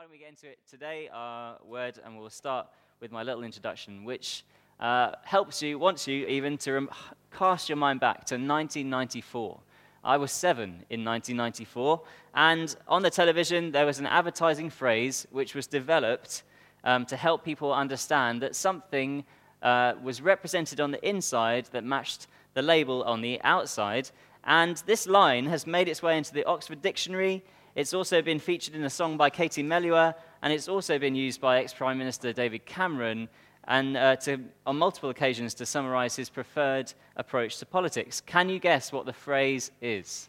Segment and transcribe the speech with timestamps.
[0.00, 2.66] why don't we get into it today, our word, and we'll start
[3.00, 4.46] with my little introduction, which
[4.80, 6.90] uh, helps you, wants you even to rem-
[7.30, 9.60] cast your mind back to 1994.
[10.02, 12.00] I was seven in 1994,
[12.34, 16.44] and on the television there was an advertising phrase which was developed
[16.82, 19.22] um, to help people understand that something
[19.60, 24.08] uh, was represented on the inside that matched the label on the outside.
[24.44, 27.44] And this line has made its way into the Oxford Dictionary
[27.74, 31.40] it's also been featured in a song by Katie Melua, and it's also been used
[31.40, 33.28] by ex Prime Minister David Cameron
[33.64, 38.20] and uh, to, on multiple occasions to summarize his preferred approach to politics.
[38.20, 40.28] Can you guess what the phrase is?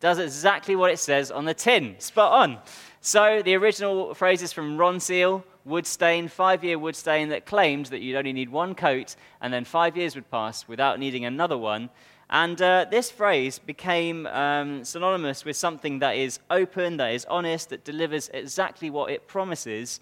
[0.00, 1.96] Does exactly what it says on the tin.
[1.98, 2.58] Spot on.
[3.02, 7.86] So the original phrase is from Ronseal, wood stain, five year wood stain that claimed
[7.86, 11.58] that you'd only need one coat and then five years would pass without needing another
[11.58, 11.90] one.
[12.32, 17.70] And uh, this phrase became um, synonymous with something that is open, that is honest,
[17.70, 19.98] that delivers exactly what it promises.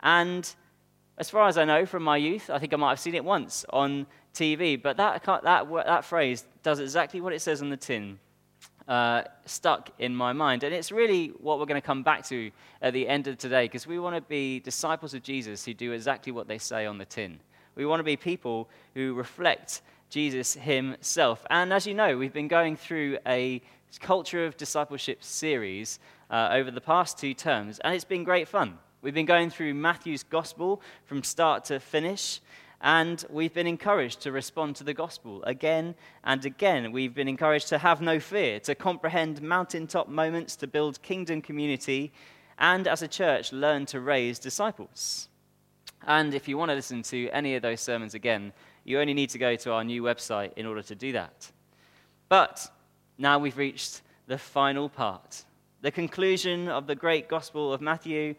[0.00, 0.50] And
[1.18, 3.24] as far as I know from my youth, I think I might have seen it
[3.24, 7.76] once on TV, but that, that, that phrase does exactly what it says on the
[7.76, 8.18] tin.
[8.88, 10.62] Uh, stuck in my mind.
[10.62, 13.64] And it's really what we're going to come back to at the end of today
[13.64, 16.96] because we want to be disciples of Jesus who do exactly what they say on
[16.96, 17.40] the tin.
[17.74, 21.44] We want to be people who reflect Jesus himself.
[21.50, 23.60] And as you know, we've been going through a
[24.00, 25.98] culture of discipleship series
[26.30, 28.78] uh, over the past two terms, and it's been great fun.
[29.02, 32.40] We've been going through Matthew's gospel from start to finish,
[32.80, 36.92] and we've been encouraged to respond to the gospel again and again.
[36.92, 42.12] We've been encouraged to have no fear, to comprehend mountaintop moments, to build kingdom community,
[42.58, 45.28] and as a church, learn to raise disciples.
[46.06, 48.52] And if you want to listen to any of those sermons again,
[48.86, 51.50] you only need to go to our new website in order to do that.
[52.28, 52.70] But
[53.18, 55.44] now we've reached the final part,
[55.82, 58.36] the conclusion of the great Gospel of Matthew,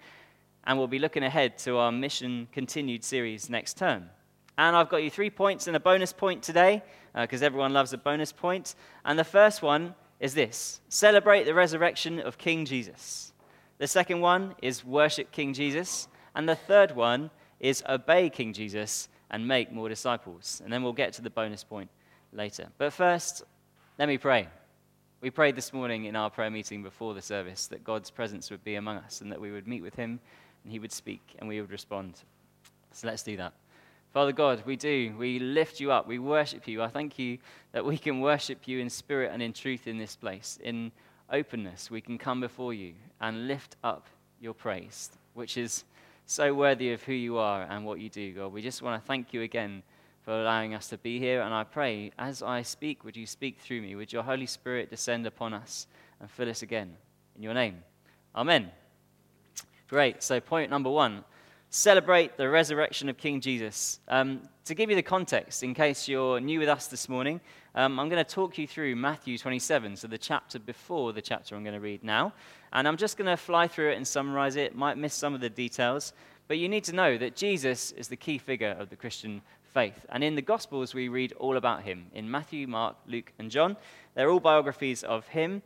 [0.63, 4.09] and we'll be looking ahead to our Mission Continued series next term.
[4.57, 6.81] And I've got you three points and a bonus point today,
[7.13, 8.75] because uh, everyone loves a bonus point.
[9.03, 13.33] And the first one is this celebrate the resurrection of King Jesus.
[13.79, 16.07] The second one is worship King Jesus.
[16.35, 20.61] And the third one is obey King Jesus and make more disciples.
[20.63, 21.89] And then we'll get to the bonus point
[22.31, 22.67] later.
[22.77, 23.43] But first,
[23.99, 24.47] let me pray.
[25.21, 28.63] We prayed this morning in our prayer meeting before the service that God's presence would
[28.63, 30.19] be among us and that we would meet with Him
[30.63, 32.21] and He would speak and we would respond.
[32.91, 33.53] So let's do that.
[34.13, 35.13] Father God, we do.
[35.17, 36.07] We lift you up.
[36.07, 36.81] We worship you.
[36.81, 37.39] I thank you
[37.71, 40.57] that we can worship you in spirit and in truth in this place.
[40.63, 40.91] In
[41.31, 44.07] openness, we can come before you and lift up
[44.39, 45.83] your praise, which is
[46.27, 48.51] so worthy of who you are and what you do, God.
[48.51, 49.81] We just want to thank you again
[50.23, 51.41] for allowing us to be here.
[51.41, 53.95] And I pray, as I speak, would you speak through me?
[53.95, 55.87] Would your Holy Spirit descend upon us
[56.19, 56.97] and fill us again?
[57.37, 57.81] In your name.
[58.35, 58.69] Amen.
[59.87, 60.21] Great.
[60.21, 61.23] So, point number one
[61.69, 63.99] celebrate the resurrection of King Jesus.
[64.07, 67.39] Um, to give you the context, in case you're new with us this morning,
[67.75, 71.55] um, I'm going to talk you through Matthew 27, so the chapter before the chapter
[71.55, 72.33] I'm going to read now.
[72.73, 74.75] And I'm just going to fly through it and summarize it.
[74.75, 76.13] Might miss some of the details,
[76.47, 79.41] but you need to know that Jesus is the key figure of the Christian
[79.73, 80.05] faith.
[80.09, 82.07] And in the Gospels, we read all about him.
[82.13, 83.77] In Matthew, Mark, Luke, and John,
[84.15, 85.61] they're all biographies of him.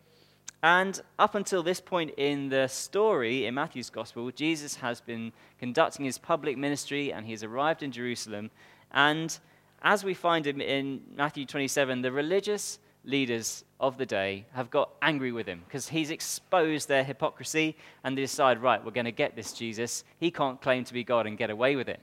[0.64, 6.06] And up until this point in the story in Matthew's Gospel, Jesus has been conducting
[6.06, 8.52] his public ministry and he's arrived in Jerusalem.
[8.92, 9.38] And
[9.82, 14.92] as we find him in Matthew 27, the religious leaders of the day have got
[15.02, 19.12] angry with him because he's exposed their hypocrisy and they decide, right, we're going to
[19.12, 20.04] get this Jesus.
[20.20, 22.00] He can't claim to be God and get away with it.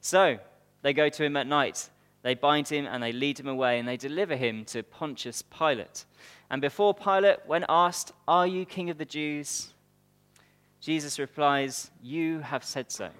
[0.00, 0.38] So
[0.82, 1.90] they go to him at night,
[2.22, 6.04] they bind him and they lead him away and they deliver him to Pontius Pilate.
[6.50, 9.72] And before Pilate, when asked, Are you king of the Jews?
[10.80, 13.10] Jesus replies, You have said so.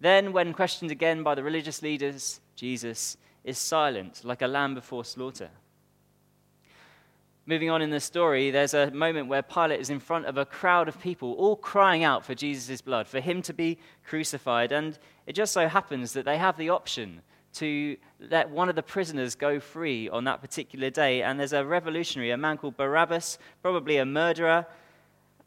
[0.00, 5.04] Then, when questioned again by the religious leaders, Jesus is silent, like a lamb before
[5.04, 5.50] slaughter.
[7.48, 10.44] Moving on in the story, there's a moment where Pilate is in front of a
[10.44, 14.70] crowd of people, all crying out for Jesus' blood, for him to be crucified.
[14.70, 17.22] And it just so happens that they have the option
[17.54, 21.22] to let one of the prisoners go free on that particular day.
[21.22, 24.66] And there's a revolutionary, a man called Barabbas, probably a murderer,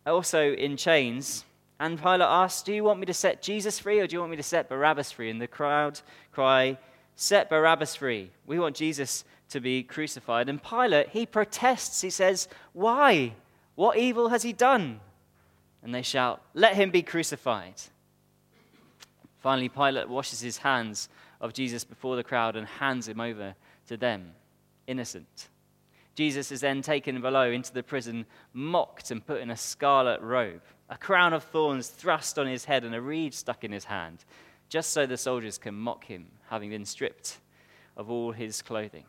[0.07, 1.45] also in chains.
[1.79, 4.31] And Pilate asks, Do you want me to set Jesus free or do you want
[4.31, 5.29] me to set Barabbas free?
[5.29, 6.01] And the crowd
[6.31, 6.79] cry,
[7.15, 8.31] Set Barabbas free.
[8.47, 10.49] We want Jesus to be crucified.
[10.49, 12.01] And Pilate, he protests.
[12.01, 13.33] He says, Why?
[13.75, 14.99] What evil has he done?
[15.83, 17.75] And they shout, Let him be crucified.
[19.39, 21.09] Finally, Pilate washes his hands
[21.39, 23.55] of Jesus before the crowd and hands him over
[23.87, 24.33] to them,
[24.87, 25.49] innocent.
[26.13, 30.61] Jesus is then taken below into the prison, mocked and put in a scarlet robe,
[30.89, 34.23] a crown of thorns thrust on his head, and a reed stuck in his hand,
[34.69, 37.39] just so the soldiers can mock him, having been stripped
[37.97, 39.05] of all his clothing.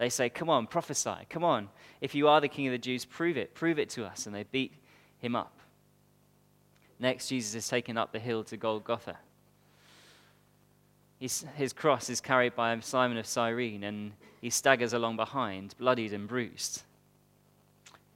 [0.00, 1.26] They say, Come on, prophesy.
[1.28, 1.68] Come on.
[2.00, 3.54] If you are the king of the Jews, prove it.
[3.54, 4.24] Prove it to us.
[4.24, 4.72] And they beat
[5.18, 5.52] him up.
[6.98, 9.18] Next, Jesus is taken up the hill to Golgotha.
[11.18, 16.14] He's, his cross is carried by Simon of Cyrene, and he staggers along behind, bloodied
[16.14, 16.82] and bruised.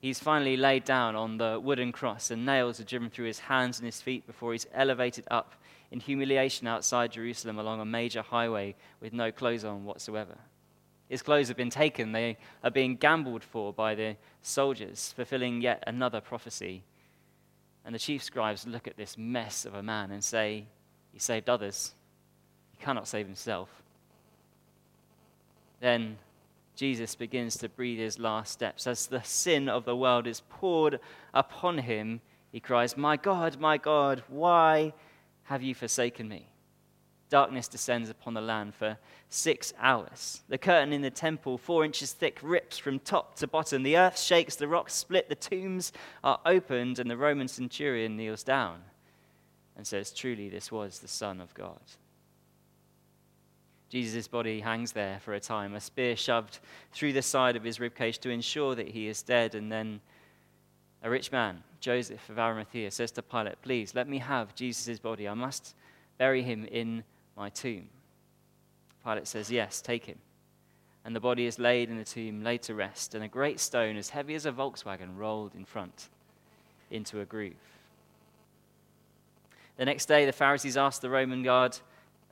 [0.00, 3.78] He's finally laid down on the wooden cross, and nails are driven through his hands
[3.78, 5.52] and his feet before he's elevated up
[5.90, 10.38] in humiliation outside Jerusalem along a major highway with no clothes on whatsoever.
[11.08, 15.84] His clothes have been taken, they are being gambled for by the soldiers, fulfilling yet
[15.86, 16.82] another prophecy.
[17.84, 20.66] And the chief scribes look at this mess of a man and say,
[21.12, 21.92] He saved others
[22.76, 23.68] he cannot save himself.
[25.80, 26.18] Then
[26.76, 28.86] Jesus begins to breathe his last steps.
[28.86, 30.98] As the sin of the world is poured
[31.32, 32.20] upon him,
[32.50, 34.92] he cries, My God, my God, why
[35.44, 36.48] have you forsaken me?
[37.30, 38.98] Darkness descends upon the land for
[39.28, 40.42] six hours.
[40.48, 43.82] The curtain in the temple, four inches thick, rips from top to bottom.
[43.82, 45.92] The earth shakes, the rocks split, the tombs
[46.22, 48.82] are opened, and the Roman centurion kneels down
[49.76, 51.80] and says, Truly, this was the Son of God.
[53.88, 56.58] Jesus' body hangs there for a time, a spear shoved
[56.92, 59.54] through the side of his ribcage to ensure that he is dead.
[59.54, 60.00] And then
[61.02, 65.28] a rich man, Joseph of Arimathea, says to Pilate, Please let me have Jesus' body.
[65.28, 65.76] I must
[66.18, 67.04] bury him in
[67.36, 67.88] my tomb.
[69.04, 70.18] Pilate says, Yes, take him.
[71.04, 73.96] And the body is laid in the tomb, laid to rest, and a great stone
[73.96, 76.08] as heavy as a Volkswagen rolled in front
[76.90, 77.52] into a groove.
[79.76, 81.76] The next day, the Pharisees asked the Roman guard,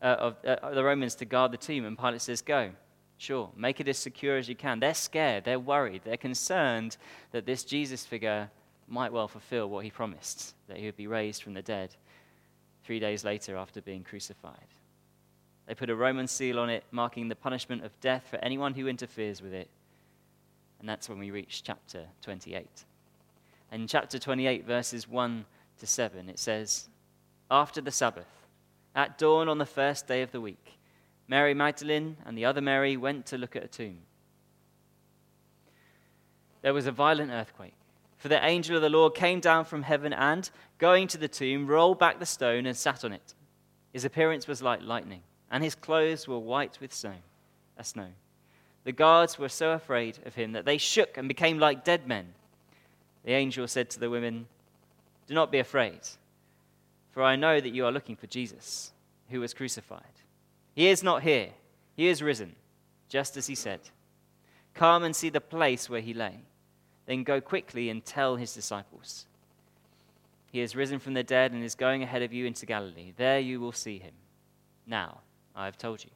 [0.01, 2.71] uh, of uh, the Romans to guard the tomb, and Pilate says, Go.
[3.19, 4.81] Sure, make it as secure as you can.
[4.81, 6.97] They're scared, they're worried, they're concerned
[7.31, 8.51] that this Jesus figure
[8.89, 11.95] might well fulfill what he promised, that he would be raised from the dead
[12.85, 14.67] three days later after being crucified.
[15.67, 18.89] They put a Roman seal on it, marking the punishment of death for anyone who
[18.89, 19.69] interferes with it.
[20.81, 22.67] And that's when we reach chapter 28.
[23.71, 25.45] And in chapter 28, verses 1
[25.79, 26.89] to 7, it says,
[27.51, 28.27] After the Sabbath,
[28.95, 30.79] at dawn on the first day of the week,
[31.29, 33.99] Mary Magdalene and the other Mary went to look at a tomb.
[36.61, 37.75] There was a violent earthquake,
[38.19, 40.49] for the angel of the Lord came down from heaven and,
[40.79, 43.35] going to the tomb, rolled back the stone and sat on it.
[43.93, 47.15] His appearance was like lightning, and his clothes were white with snow.
[47.83, 48.09] Snow.
[48.85, 52.29] The guards were so afraid of him that they shook and became like dead men.
[53.25, 54.47] The angel said to the women,
[55.27, 56.01] Do not be afraid.
[57.11, 58.93] For I know that you are looking for Jesus,
[59.31, 60.03] who was crucified.
[60.75, 61.51] He is not here,
[61.97, 62.55] he is risen,
[63.09, 63.81] just as he said.
[64.75, 66.41] Come and see the place where he lay.
[67.07, 69.27] Then go quickly and tell his disciples.
[70.51, 73.13] He is risen from the dead and is going ahead of you into Galilee.
[73.17, 74.15] There you will see him.
[74.87, 75.19] Now,
[75.55, 76.11] I have told you.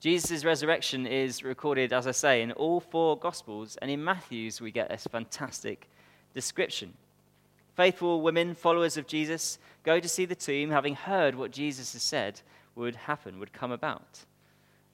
[0.00, 4.70] Jesus' resurrection is recorded, as I say, in all four Gospels, and in Matthew's we
[4.70, 5.88] get this fantastic
[6.34, 6.94] description.
[7.74, 12.02] Faithful women, followers of Jesus, go to see the tomb, having heard what Jesus has
[12.02, 12.40] said
[12.76, 14.24] would happen, would come about.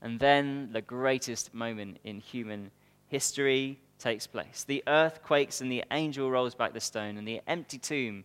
[0.00, 2.70] And then the greatest moment in human
[3.08, 4.64] history takes place.
[4.66, 8.24] The earth quakes, and the angel rolls back the stone, and the empty tomb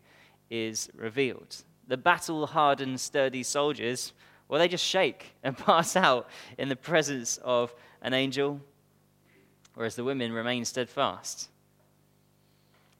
[0.50, 1.58] is revealed.
[1.88, 4.14] The battle hardened, sturdy soldiers,
[4.50, 6.28] well, they just shake and pass out
[6.58, 8.60] in the presence of an angel,
[9.76, 11.50] whereas the women remain steadfast.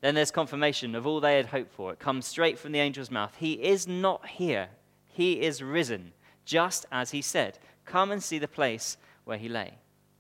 [0.02, 1.92] Then there's confirmation of all they had hoped for.
[1.92, 3.36] It comes straight from the angel's mouth.
[3.38, 4.70] He is not here,
[5.08, 6.14] he is risen,
[6.46, 7.60] just as he said.
[7.86, 9.74] Come and see the place where he lay.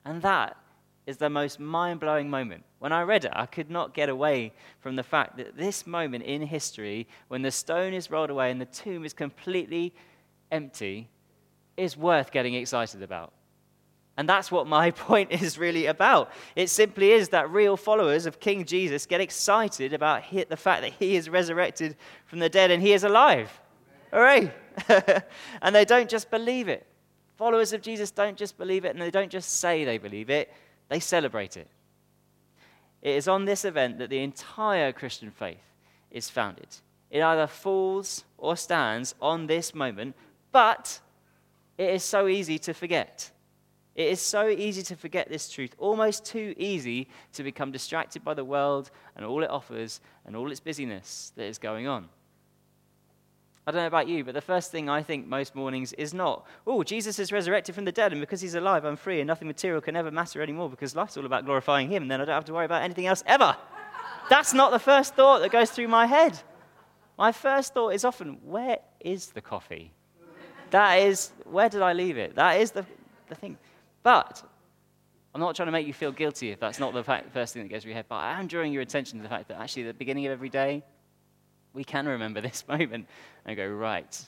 [0.04, 0.58] And that
[1.06, 2.64] is the most mind blowing moment.
[2.80, 6.24] When I read it, I could not get away from the fact that this moment
[6.24, 9.94] in history, when the stone is rolled away and the tomb is completely
[10.52, 11.10] empty,
[11.80, 13.34] is worth getting excited about.
[14.18, 16.32] And that's what my point is really about.
[16.56, 20.94] It simply is that real followers of King Jesus get excited about the fact that
[20.94, 21.96] he is resurrected
[22.26, 23.50] from the dead and he is alive.
[24.12, 24.52] Hooray!
[25.62, 26.86] and they don't just believe it.
[27.38, 30.52] Followers of Jesus don't just believe it and they don't just say they believe it,
[30.90, 31.70] they celebrate it.
[33.02, 35.64] It is on this event that the entire Christian faith
[36.12, 36.68] is founded.
[37.10, 40.16] It either falls or stands on this moment,
[40.52, 41.00] but
[41.80, 43.32] it is so easy to forget.
[43.96, 48.34] It is so easy to forget this truth, almost too easy to become distracted by
[48.34, 52.10] the world and all it offers and all its busyness that is going on.
[53.66, 56.46] I don't know about you, but the first thing I think most mornings is not,
[56.68, 59.48] oh, Jesus is resurrected from the dead, and because he's alive, I'm free, and nothing
[59.48, 62.36] material can ever matter anymore because life's all about glorifying him, and then I don't
[62.36, 63.56] have to worry about anything else ever.
[64.30, 66.38] That's not the first thought that goes through my head.
[67.18, 69.94] My first thought is often, where is the coffee?
[70.72, 72.36] That is, where did I leave it?
[72.36, 72.86] That is the,
[73.28, 73.58] the thing.
[74.04, 74.44] But
[75.34, 77.64] I'm not trying to make you feel guilty if that's not the fact, first thing
[77.64, 79.60] that goes through your head, but I am drawing your attention to the fact that
[79.60, 80.84] actually, at the beginning of every day,
[81.74, 83.08] we can remember this moment
[83.46, 84.26] and go, right,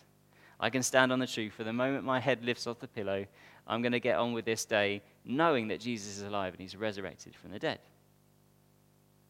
[0.59, 1.53] I can stand on the truth.
[1.53, 3.25] For the moment my head lifts off the pillow,
[3.67, 6.75] I'm going to get on with this day knowing that Jesus is alive and he's
[6.75, 7.79] resurrected from the dead.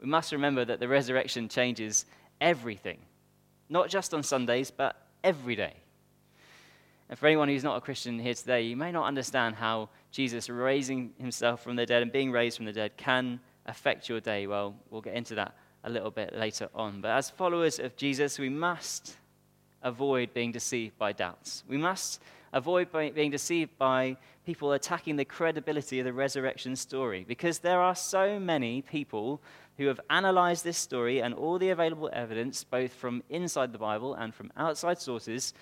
[0.01, 2.05] We must remember that the resurrection changes
[2.39, 2.97] everything,
[3.69, 5.75] not just on Sundays, but every day.
[7.11, 10.49] And for anyone who's not a Christian here today, you may not understand how Jesus
[10.49, 14.47] raising himself from the dead and being raised from the dead can affect your day.
[14.47, 15.53] Well, we'll get into that
[15.83, 17.01] a little bit later on.
[17.01, 19.17] But as followers of Jesus, we must
[19.83, 21.65] avoid being deceived by doubts.
[21.67, 22.21] We must
[22.53, 24.15] avoid being deceived by
[24.45, 29.41] people attacking the credibility of the resurrection story because there are so many people
[29.77, 34.13] who have analyzed this story and all the available evidence, both from inside the Bible
[34.13, 35.53] and from outside sources,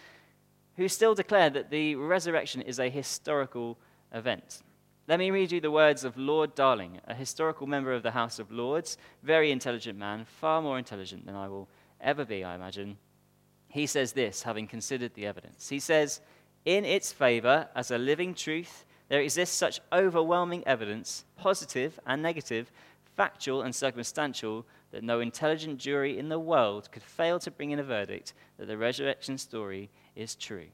[0.79, 3.77] who still declare that the resurrection is a historical
[4.13, 4.61] event.
[5.09, 8.39] Let me read you the words of Lord Darling, a historical member of the House
[8.39, 11.67] of Lords, very intelligent man, far more intelligent than I will
[11.99, 12.97] ever be, I imagine.
[13.67, 15.67] He says this, having considered the evidence.
[15.67, 16.21] He says,
[16.63, 22.71] In its favor, as a living truth, there exists such overwhelming evidence, positive and negative,
[23.17, 27.79] factual and circumstantial, that no intelligent jury in the world could fail to bring in
[27.79, 30.67] a verdict that the resurrection story is true.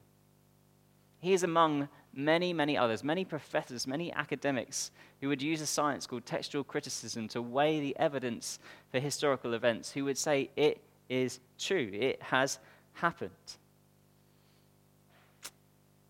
[1.20, 4.90] He is among many, many others, many professors, many academics
[5.20, 8.58] who would use a science called textual criticism to weigh the evidence
[8.90, 12.58] for historical events, who would say it is true, it has
[12.94, 13.30] happened.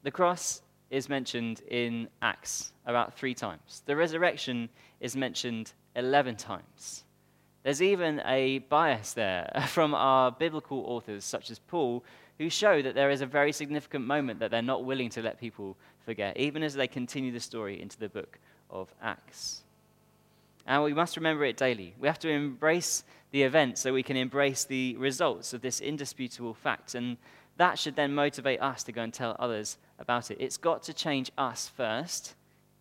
[0.02, 3.82] The cross is mentioned in Acts about three times.
[3.86, 4.68] The resurrection
[5.00, 7.04] is mentioned 11 times.
[7.64, 12.04] There's even a bias there from our biblical authors, such as Paul,
[12.38, 15.40] who show that there is a very significant moment that they're not willing to let
[15.40, 18.38] people forget, even as they continue the story into the book
[18.70, 19.62] of Acts.
[20.66, 21.94] And we must remember it daily.
[21.98, 26.54] We have to embrace the event so we can embrace the results of this indisputable
[26.54, 26.94] fact.
[26.94, 27.16] And
[27.56, 30.38] that should then motivate us to go and tell others about it.
[30.40, 32.34] It's got to change us first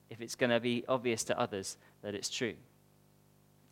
[0.09, 2.55] if it's going to be obvious to others that it's true.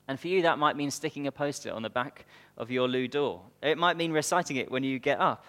[0.07, 2.25] And for you, that might mean sticking a post it on the back
[2.57, 3.41] of your loo door.
[3.61, 5.45] It might mean reciting it when you get up.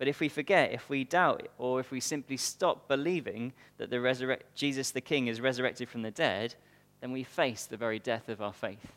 [0.00, 4.38] But if we forget, if we doubt, or if we simply stop believing that the
[4.54, 6.54] Jesus the King is resurrected from the dead,
[7.02, 8.94] then we face the very death of our faith.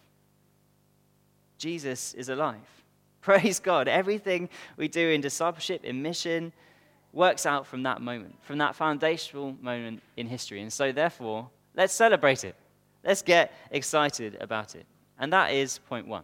[1.57, 2.86] Jesus is alive.
[3.22, 3.89] Praise God.
[3.89, 6.53] Everything we do in discipleship, in mission,
[7.12, 10.62] works out from that moment, from that foundational moment in history.
[10.62, 12.55] And so, therefore, let's celebrate it.
[13.03, 14.86] Let's get excited about it.
[15.19, 16.24] And that is point one.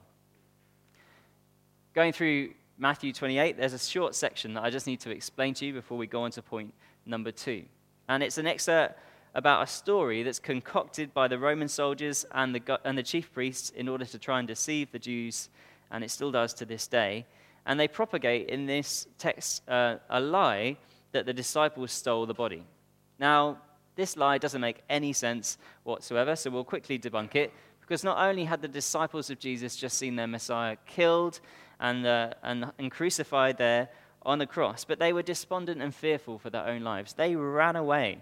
[1.93, 5.65] Going through Matthew 28, there's a short section that I just need to explain to
[5.65, 6.73] you before we go on to point
[7.05, 7.65] number two.
[8.07, 8.97] And it's an excerpt
[9.35, 13.71] about a story that's concocted by the Roman soldiers and the, and the chief priests
[13.71, 15.49] in order to try and deceive the Jews,
[15.91, 17.25] and it still does to this day.
[17.65, 20.77] And they propagate in this text uh, a lie
[21.11, 22.63] that the disciples stole the body.
[23.19, 23.57] Now,
[23.97, 27.51] this lie doesn't make any sense whatsoever, so we'll quickly debunk it.
[27.89, 31.39] Because not only had the disciples of Jesus just seen their Messiah killed
[31.79, 33.89] and, uh, and, and crucified there
[34.21, 37.13] on the cross, but they were despondent and fearful for their own lives.
[37.13, 38.19] They ran away.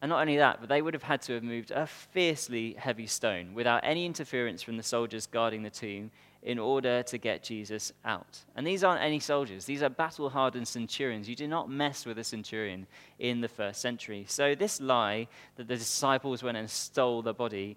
[0.00, 3.08] And not only that, but they would have had to have moved a fiercely heavy
[3.08, 6.12] stone without any interference from the soldiers guarding the tomb
[6.44, 8.38] in order to get Jesus out.
[8.54, 11.28] And these aren't any soldiers, these are battle hardened centurions.
[11.28, 12.86] You do not mess with a centurion
[13.18, 14.26] in the first century.
[14.28, 17.76] So, this lie that the disciples went and stole the body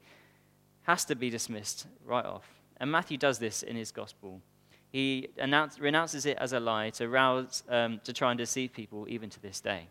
[0.84, 2.48] has to be dismissed right off.
[2.78, 4.42] And Matthew does this in his gospel.
[4.92, 9.06] He announce, renounces it as a lie to, rouse, um, to try and deceive people
[9.10, 9.88] even to this day.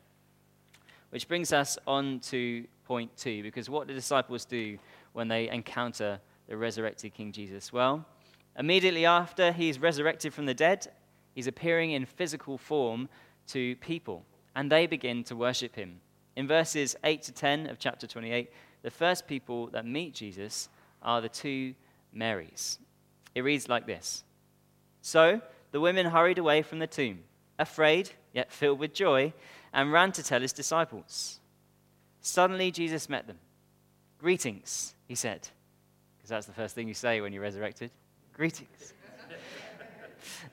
[1.11, 4.79] Which brings us on to point two, because what do disciples do
[5.13, 7.73] when they encounter the resurrected King Jesus?
[7.73, 8.05] Well,
[8.59, 10.89] immediately after he's resurrected from the dead,
[11.35, 13.09] he's appearing in physical form
[13.49, 16.01] to people, and they begin to worship him.
[16.37, 18.51] In verses 8 to 10 of chapter 28,
[18.83, 20.69] the first people that meet Jesus
[21.03, 21.75] are the two
[22.13, 22.79] Marys.
[23.35, 24.25] It reads like this
[25.03, 25.41] So
[25.73, 27.21] the women hurried away from the tomb,
[27.59, 29.33] afraid, yet filled with joy,
[29.73, 31.41] and ran to tell his disciples.
[32.21, 33.39] Suddenly Jesus met them.
[34.19, 35.49] Greetings, he said,
[36.17, 37.91] because that's the first thing you say when you're resurrected.
[38.37, 38.93] Greetings.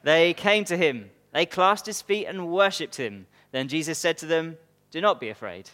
[0.03, 3.25] They came to him, they clasped his feet and worshipped him.
[3.51, 4.57] Then Jesus said to them,
[4.91, 5.69] Do not be afraid.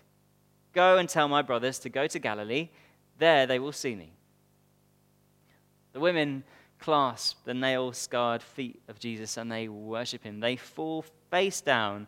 [0.74, 2.70] Go and tell my brothers to go to Galilee.
[3.18, 4.14] There they will see me.
[5.94, 6.44] The women
[6.80, 10.40] clasp the nail scarred feet of Jesus and they worship him.
[10.40, 12.08] They fall face down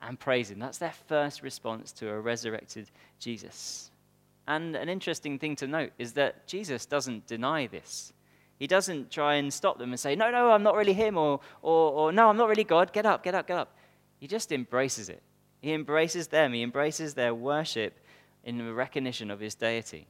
[0.00, 0.58] and praise him.
[0.58, 3.90] That's their first response to a resurrected Jesus.
[4.46, 8.12] And an interesting thing to note is that Jesus doesn't deny this.
[8.64, 11.38] He doesn't try and stop them and say, No, no, I'm not really him, or,
[11.60, 12.94] or, or No, I'm not really God.
[12.94, 13.76] Get up, get up, get up.
[14.16, 15.22] He just embraces it.
[15.60, 18.00] He embraces them, he embraces their worship
[18.42, 20.06] in the recognition of his deity.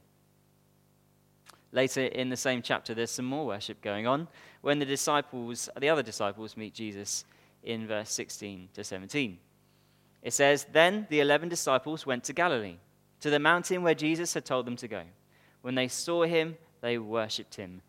[1.73, 4.29] Later in the same chapter, there's some more worship going on
[4.61, 7.25] when the disciples, the other disciples, meet Jesus
[7.61, 9.37] in verse 16 to 17.
[10.21, 12.77] It says, Then the eleven disciples went to Galilee,
[13.19, 15.01] to the mountain where Jesus had told them to go.
[15.61, 17.81] When they saw him, they worshipped him,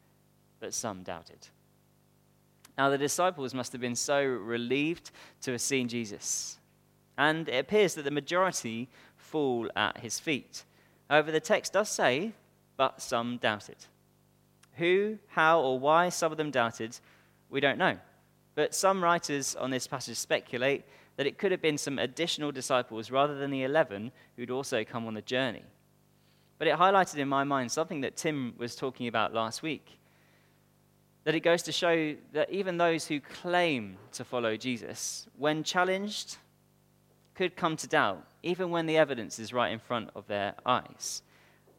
[0.61, 1.49] but some doubted.
[2.77, 5.11] Now, the disciples must have been so relieved
[5.43, 6.59] to have seen Jesus.
[7.17, 10.65] And it appears that the majority fall at his feet.
[11.09, 12.33] However, the text does say
[12.77, 13.77] but some doubted.
[14.75, 16.99] Who, how, or why some of them doubted,
[17.49, 17.97] we don't know.
[18.55, 20.85] But some writers on this passage speculate
[21.17, 25.07] that it could have been some additional disciples rather than the 11 who'd also come
[25.07, 25.63] on the journey.
[26.59, 29.99] But it highlighted in my mind something that Tim was talking about last week.
[31.27, 36.37] That it goes to show that even those who claim to follow Jesus, when challenged,
[37.35, 41.23] could come to doubt, even when the evidence is right in front of their eyes.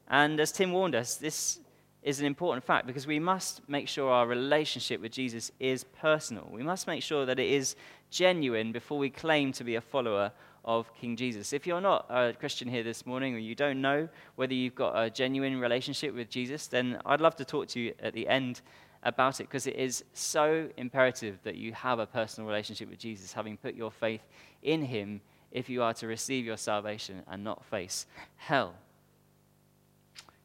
[0.09, 1.61] And as Tim warned us, this
[2.03, 6.49] is an important fact because we must make sure our relationship with Jesus is personal.
[6.51, 7.77] We must make sure that it is
[8.11, 10.33] genuine before we claim to be a follower
[10.65, 11.53] of King Jesus.
[11.53, 15.01] If you're not a Christian here this morning or you don't know whether you've got
[15.01, 18.61] a genuine relationship with Jesus, then I'd love to talk to you at the end
[19.07, 23.31] about it because it is so imperative that you have a personal relationship with Jesus,
[23.31, 24.21] having put your faith
[24.61, 25.21] in him
[25.51, 28.75] if you are to receive your salvation and not face hell.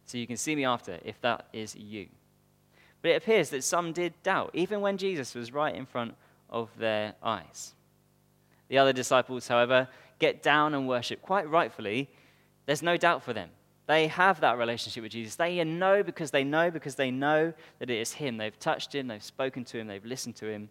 [0.07, 2.07] So you can see me after if that is you.
[3.02, 6.14] But it appears that some did doubt, even when Jesus was right in front
[6.48, 7.75] of their eyes.
[8.68, 9.88] The other disciples, however,
[10.20, 12.09] get down and worship quite rightfully.
[12.66, 13.51] There's no doubt for them.
[13.87, 15.37] They have that relationship with Jesus.
[15.37, 18.37] They know because they know because they know that it is Him.
[18.37, 20.68] They've touched Him, they've spoken to Him, they've listened to Him.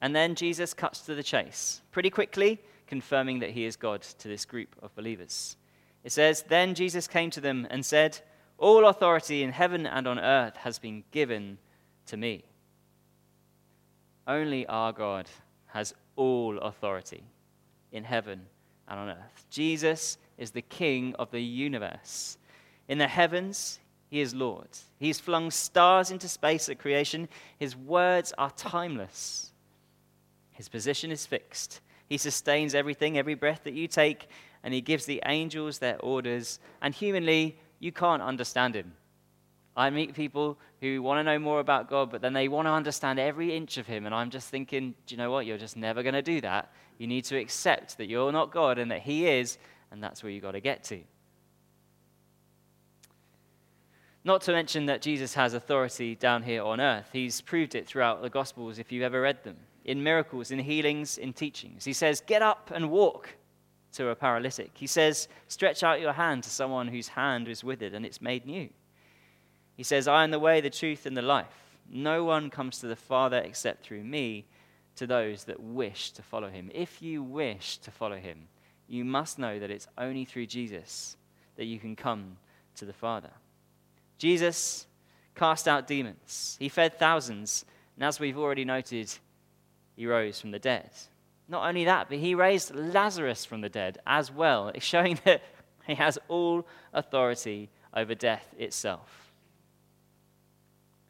[0.00, 4.28] And then Jesus cuts to the chase pretty quickly, confirming that He is God to
[4.28, 5.56] this group of believers.
[6.04, 8.20] It says, Then Jesus came to them and said,
[8.58, 11.58] All authority in heaven and on earth has been given
[12.06, 12.44] to me.
[14.26, 15.28] Only our God
[15.66, 17.24] has all authority
[17.90, 18.42] in heaven
[18.86, 19.46] and on earth.
[19.50, 22.38] Jesus is the King of the universe.
[22.88, 24.68] In the heavens, he is Lord.
[24.98, 27.28] He's flung stars into space at creation.
[27.58, 29.52] His words are timeless.
[30.52, 31.80] His position is fixed.
[32.08, 34.28] He sustains everything, every breath that you take,
[34.64, 36.58] and he gives the angels their orders.
[36.80, 38.94] And humanly, you can't understand him.
[39.76, 42.72] I meet people who want to know more about God, but then they want to
[42.72, 44.06] understand every inch of him.
[44.06, 45.46] And I'm just thinking, do you know what?
[45.46, 46.72] You're just never going to do that.
[46.98, 49.58] You need to accept that you're not God and that he is,
[49.90, 51.00] and that's where you've got to get to.
[54.24, 57.08] Not to mention that Jesus has authority down here on earth.
[57.12, 61.18] He's proved it throughout the Gospels if you've ever read them, in miracles, in healings,
[61.18, 61.84] in teachings.
[61.84, 63.30] He says, Get up and walk
[63.92, 64.72] to a paralytic.
[64.74, 68.44] He says, Stretch out your hand to someone whose hand is withered and it's made
[68.44, 68.68] new.
[69.76, 71.78] He says, I am the way, the truth, and the life.
[71.88, 74.44] No one comes to the Father except through me
[74.96, 76.70] to those that wish to follow him.
[76.74, 78.48] If you wish to follow him,
[78.88, 81.16] you must know that it's only through Jesus
[81.56, 82.38] that you can come
[82.76, 83.30] to the Father.
[84.16, 84.86] Jesus
[85.34, 87.64] cast out demons, he fed thousands,
[87.96, 89.12] and as we've already noted,
[89.94, 90.90] he rose from the dead.
[91.48, 95.42] Not only that, but he raised Lazarus from the dead as well, showing that
[95.86, 99.32] he has all authority over death itself.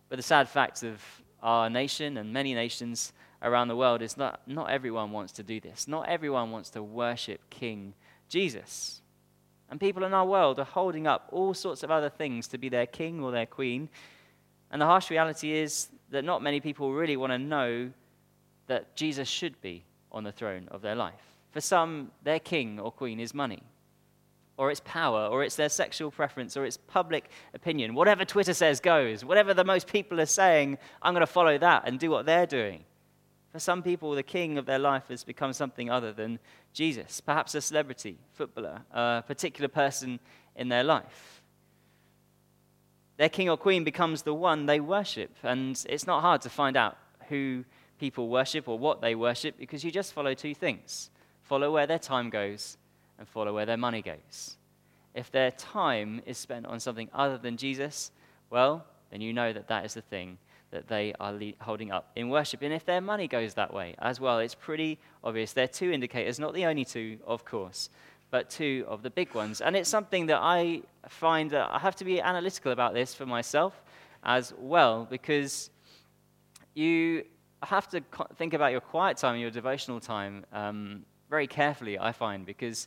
[0.08, 1.02] But the sad fact of
[1.42, 3.12] our nation and many nations
[3.42, 5.86] around the world is that not everyone wants to do this.
[5.86, 7.94] Not everyone wants to worship King
[8.28, 9.00] Jesus.
[9.70, 12.68] And people in our world are holding up all sorts of other things to be
[12.68, 13.88] their king or their queen.
[14.70, 17.90] And the harsh reality is that not many people really want to know
[18.66, 21.20] that Jesus should be on the throne of their life.
[21.52, 23.62] For some, their king or queen is money,
[24.56, 27.94] or it's power, or it's their sexual preference, or it's public opinion.
[27.94, 29.24] Whatever Twitter says goes.
[29.24, 32.46] Whatever the most people are saying, I'm going to follow that and do what they're
[32.46, 32.84] doing.
[33.52, 36.38] For some people, the king of their life has become something other than
[36.72, 40.20] Jesus, perhaps a celebrity, footballer, a particular person
[40.54, 41.42] in their life.
[43.16, 46.76] Their king or queen becomes the one they worship, and it's not hard to find
[46.76, 46.96] out
[47.28, 47.64] who
[47.98, 51.10] people worship or what they worship because you just follow two things
[51.42, 52.76] follow where their time goes
[53.18, 54.58] and follow where their money goes.
[55.14, 58.12] If their time is spent on something other than Jesus,
[58.50, 60.36] well, then you know that that is the thing
[60.70, 62.62] that they are le- holding up in worship.
[62.62, 65.52] And if their money goes that way as well, it's pretty obvious.
[65.52, 67.90] They're two indicators, not the only two, of course,
[68.30, 69.60] but two of the big ones.
[69.60, 73.24] And it's something that I find that I have to be analytical about this for
[73.24, 73.82] myself
[74.22, 75.70] as well, because
[76.74, 77.24] you
[77.62, 78.02] have to
[78.36, 82.86] think about your quiet time, your devotional time, um, very carefully, I find, because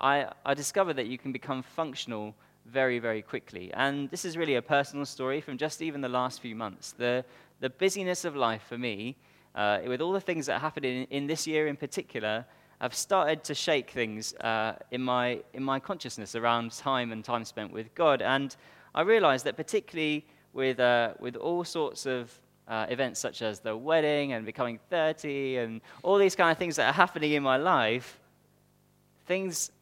[0.00, 2.34] I, I discovered that you can become functional
[2.72, 3.70] very, very quickly.
[3.74, 6.92] And this is really a personal story from just even the last few months.
[6.92, 7.24] The,
[7.60, 9.16] the busyness of life for me,
[9.54, 12.44] uh, with all the things that happened in, in this year in particular,
[12.80, 17.44] have started to shake things uh, in, my, in my consciousness around time and time
[17.44, 18.22] spent with God.
[18.22, 18.54] And
[18.94, 23.76] I realized that, particularly with, uh, with all sorts of uh, events such as the
[23.76, 27.56] wedding and becoming 30 and all these kind of things that are happening in my
[27.56, 28.20] life,
[29.26, 29.72] things,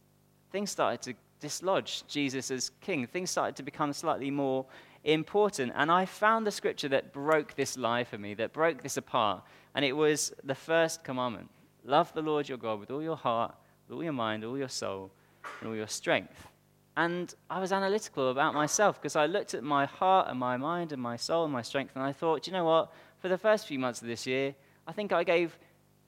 [0.52, 1.14] things started to
[1.46, 3.06] dislodge Jesus as king.
[3.06, 4.66] Things started to become slightly more
[5.04, 5.72] important.
[5.76, 9.44] And I found the scripture that broke this lie for me, that broke this apart.
[9.74, 11.48] And it was the first commandment
[11.84, 13.54] love the Lord your God with all your heart,
[13.86, 15.12] with all your mind, all your soul,
[15.60, 16.48] and all your strength.
[16.96, 20.92] And I was analytical about myself because I looked at my heart and my mind
[20.92, 22.92] and my soul and my strength, and I thought, you know what?
[23.18, 24.56] For the first few months of this year,
[24.86, 25.56] I think I gave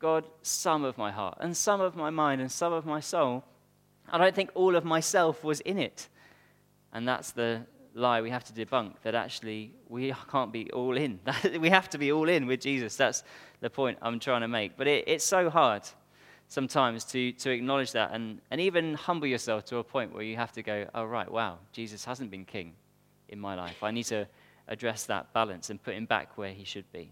[0.00, 3.44] God some of my heart and some of my mind and some of my soul.
[4.10, 6.08] I don't think all of myself was in it.
[6.92, 7.62] And that's the
[7.94, 11.20] lie we have to debunk that actually we can't be all in.
[11.60, 12.96] we have to be all in with Jesus.
[12.96, 13.24] That's
[13.60, 14.76] the point I'm trying to make.
[14.76, 15.82] But it, it's so hard
[16.48, 20.36] sometimes to, to acknowledge that and, and even humble yourself to a point where you
[20.36, 22.72] have to go, oh, right, wow, Jesus hasn't been king
[23.28, 23.82] in my life.
[23.82, 24.26] I need to
[24.68, 27.10] address that balance and put him back where he should be.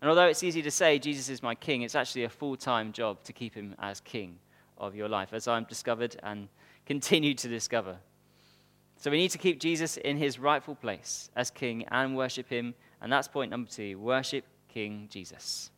[0.00, 2.92] And although it's easy to say Jesus is my king, it's actually a full time
[2.92, 4.38] job to keep him as king
[4.78, 6.48] of your life, as I've discovered and
[6.84, 7.96] continue to discover.
[8.98, 12.74] So we need to keep Jesus in his rightful place as king and worship him.
[13.02, 15.70] And that's point number two worship King Jesus.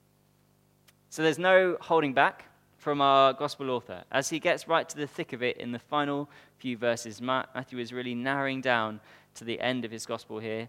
[1.10, 4.04] So there's no holding back from our gospel author.
[4.10, 7.78] As he gets right to the thick of it in the final few verses, Matthew
[7.78, 9.00] is really narrowing down
[9.34, 10.68] to the end of his gospel here.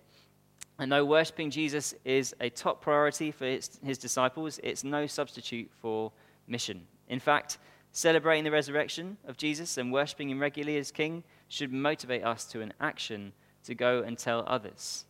[0.80, 5.70] And though worshipping Jesus is a top priority for his, his disciples, it's no substitute
[5.82, 6.12] for
[6.48, 6.86] mission.
[7.10, 7.58] In fact,
[7.91, 12.62] celebrating the resurrection of Jesus and worshipping him regularly as king should motivate us to
[12.62, 15.06] an action to go and tell others,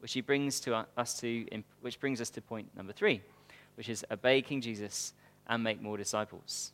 [0.00, 1.46] which he brings to us to,
[1.80, 3.20] which brings us to point number three
[3.76, 5.12] which is obey King Jesus
[5.46, 6.72] and make more disciples.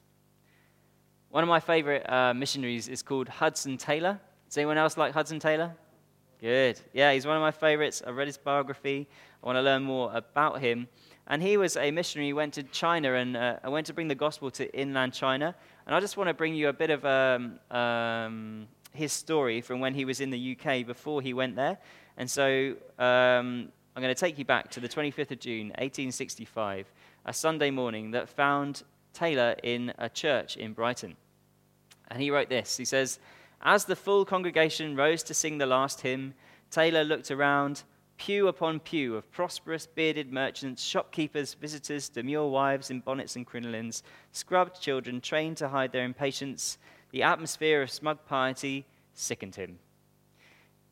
[1.31, 4.21] One of my favorite uh, missionaries is called Hudson Taylor.
[4.49, 5.75] Does anyone else like Hudson Taylor?
[6.41, 6.81] Good.
[6.93, 8.03] Yeah, he's one of my favorites.
[8.05, 9.09] I read his biography.
[9.43, 10.89] I want to learn more about him.
[11.31, 12.27] And he was a missionary.
[12.27, 15.55] He went to China and uh, went to bring the gospel to inland China.
[15.87, 19.79] And I just want to bring you a bit of um, um, his story from
[19.79, 21.79] when he was in the UK before he went there.
[22.17, 26.93] And so um, I'm going to take you back to the 25th of June, 1865,
[27.25, 31.17] a Sunday morning that found Taylor in a church in Brighton.
[32.09, 33.21] And he wrote this He says,
[33.63, 36.35] As the full congregation rose to sing the last hymn,
[36.73, 37.85] Taylor looked around,
[38.21, 44.03] pew upon pew of prosperous bearded merchants, shopkeepers, visitors, demure wives in bonnets and crinolines,
[44.31, 46.77] scrubbed children trained to hide their impatience.
[47.13, 49.79] The atmosphere of smug piety sickened him.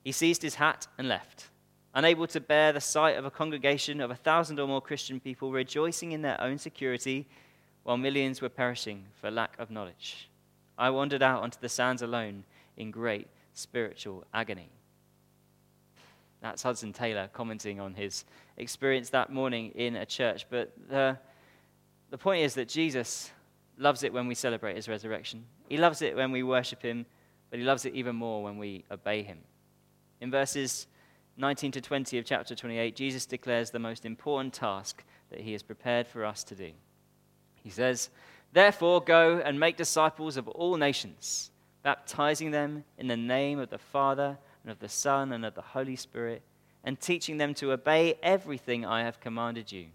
[0.03, 1.51] He seized his hat and left
[1.95, 5.51] unable to bear the sight of a congregation of a thousand or more Christian people
[5.51, 7.27] rejoicing in their own security
[7.83, 10.31] while millions were perishing for lack of knowledge.
[10.79, 12.45] I wandered out onto the sands alone
[12.77, 14.71] in great spiritual agony.
[16.41, 18.25] That's Hudson Taylor commenting on his
[18.57, 20.47] experience that morning in a church.
[20.49, 21.19] But the,
[22.11, 23.31] the point is that Jesus
[23.77, 25.45] loves it when we celebrate his resurrection.
[25.69, 27.07] He loves it when we worship him,
[27.51, 29.39] but he loves it even more when we obey him.
[30.21, 30.87] In verses
[31.37, 35.63] 19 to 20 of chapter 28, Jesus declares the most important task that he has
[35.63, 36.71] prepared for us to do.
[37.55, 38.11] He says,
[38.53, 41.51] Therefore, go and make disciples of all nations,
[41.83, 45.63] baptizing them in the name of the Father and of the Son and of the
[45.63, 46.43] Holy Spirit,
[46.85, 49.87] and teaching them to obey everything I have commanded you.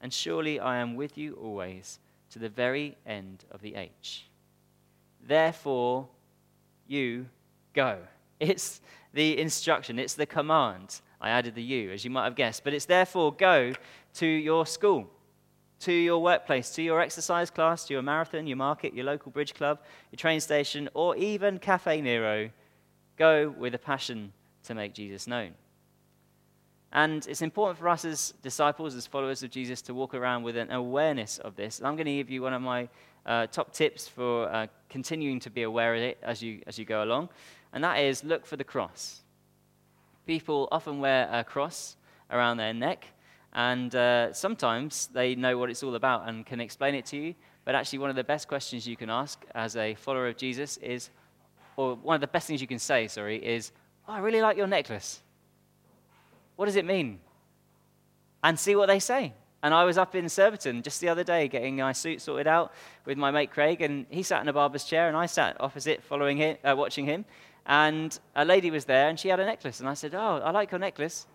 [0.00, 1.98] And surely I am with you always
[2.30, 4.26] to the very end of the age.
[5.26, 6.08] Therefore,
[6.86, 7.26] you
[7.72, 7.98] go.
[8.40, 8.80] It's
[9.12, 11.00] the instruction, it's the command.
[11.20, 12.64] I added the you, as you might have guessed.
[12.64, 13.72] But it's therefore go
[14.14, 15.08] to your school,
[15.80, 19.54] to your workplace, to your exercise class, to your marathon, your market, your local bridge
[19.54, 19.78] club,
[20.10, 22.50] your train station, or even Caffè Nero.
[23.16, 24.32] Go with a passion
[24.64, 25.52] to make Jesus known.
[26.92, 30.56] And it's important for us as disciples, as followers of Jesus, to walk around with
[30.56, 31.78] an awareness of this.
[31.78, 32.88] And I'm going to give you one of my
[33.26, 36.84] uh, top tips for uh, continuing to be aware of it as you, as you
[36.84, 37.30] go along.
[37.72, 39.22] And that is look for the cross.
[40.24, 41.96] People often wear a cross
[42.30, 43.06] around their neck,
[43.52, 47.34] and uh, sometimes they know what it's all about and can explain it to you.
[47.64, 50.76] But actually, one of the best questions you can ask as a follower of Jesus
[50.76, 51.10] is,
[51.76, 53.72] or one of the best things you can say, sorry, is,
[54.08, 55.20] oh, I really like your necklace.
[56.56, 57.20] What does it mean?
[58.42, 59.32] And see what they say.
[59.62, 62.72] And I was up in Surbiton just the other day getting my suit sorted out
[63.06, 66.02] with my mate Craig, and he sat in a barber's chair, and I sat opposite,
[66.02, 67.24] following him, uh, watching him.
[67.64, 70.50] And a lady was there, and she had a necklace, and I said, "Oh, I
[70.50, 71.26] like your necklace."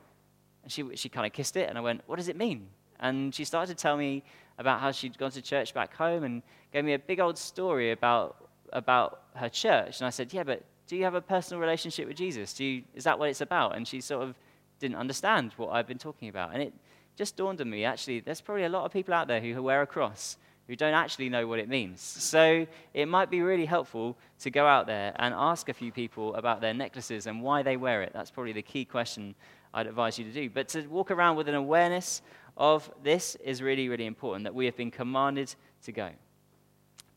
[0.62, 2.68] And she she kind of kissed it, and I went, "What does it mean?"
[3.00, 4.24] And she started to tell me
[4.60, 7.92] about how she'd gone to church back home, and gave me a big old story
[7.92, 10.00] about about her church.
[10.00, 12.54] And I said, "Yeah, but do you have a personal relationship with Jesus?
[12.54, 14.36] Do you, is that what it's about?" And she sort of
[14.80, 16.54] didn't understand what I've been talking about.
[16.54, 16.74] And it
[17.16, 19.82] just dawned on me actually, there's probably a lot of people out there who wear
[19.82, 20.38] a cross
[20.70, 22.00] who don't actually know what it means.
[22.00, 26.36] So it might be really helpful to go out there and ask a few people
[26.36, 28.12] about their necklaces and why they wear it.
[28.14, 29.34] That's probably the key question
[29.74, 30.48] I'd advise you to do.
[30.48, 32.22] But to walk around with an awareness
[32.56, 35.56] of this is really, really important that we have been commanded
[35.86, 36.12] to go.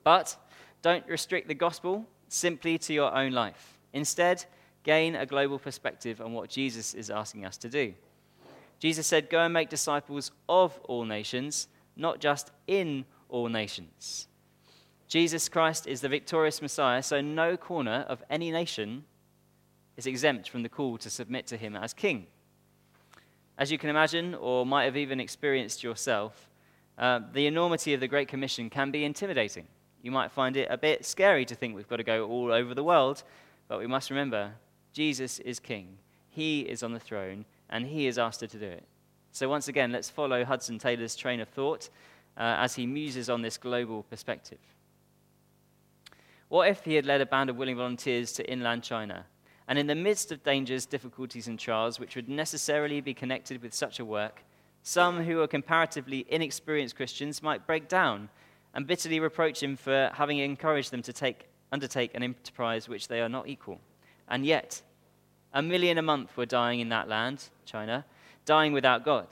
[0.03, 0.35] But
[0.83, 3.79] don't restrict the gospel simply to your own life.
[3.93, 4.45] Instead,
[4.83, 7.95] gain a global perspective on what Jesus is asking us to do.
[8.79, 14.27] Jesus said, Go and make disciples of all nations, not just in all nations.
[15.07, 19.05] Jesus Christ is the victorious Messiah, so no corner of any nation
[19.97, 22.27] is exempt from the call to submit to him as king.
[23.59, 26.49] As you can imagine, or might have even experienced yourself,
[26.99, 29.67] uh, the enormity of the Great Commission can be intimidating.
[30.03, 32.75] You might find it a bit scary to think we've got to go all over
[32.75, 33.23] the world,
[33.69, 34.53] but we must remember
[34.93, 35.97] Jesus is king.
[36.29, 38.85] He is on the throne, and he has asked her to do it.
[39.31, 41.89] So, once again, let's follow Hudson Taylor's train of thought
[42.37, 44.59] uh, as he muses on this global perspective.
[46.49, 49.25] What if he had led a band of willing volunteers to inland China?
[49.69, 53.73] And in the midst of dangers, difficulties, and trials which would necessarily be connected with
[53.73, 54.43] such a work,
[54.83, 58.29] some who are comparatively inexperienced Christians might break down
[58.75, 63.21] and bitterly reproach him for having encouraged them to take, undertake an enterprise which they
[63.21, 63.81] are not equal.
[64.29, 64.83] And yet,
[65.53, 68.05] a million a month were dying in that land, China,
[68.45, 69.27] dying without God.